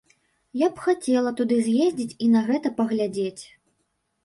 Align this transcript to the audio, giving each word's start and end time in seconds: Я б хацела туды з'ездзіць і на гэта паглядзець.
Я 0.61 0.69
б 0.71 0.75
хацела 0.85 1.33
туды 1.41 1.59
з'ездзіць 1.69 2.17
і 2.27 2.33
на 2.39 2.45
гэта 2.49 2.75
паглядзець. 2.83 3.43